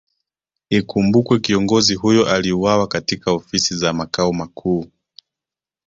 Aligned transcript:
Ikumbukwe 0.69 1.39
kiongozi 1.39 1.95
huyo 1.95 2.29
aliuwawa 2.29 2.87
katika 2.87 3.31
Ofisi 3.31 3.77
za 3.77 3.93
Makao 3.93 4.33
Makuu 4.33 4.85